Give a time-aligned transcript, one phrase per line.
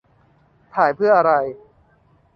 [0.73, 1.33] -ถ่ายเพื่ออะไร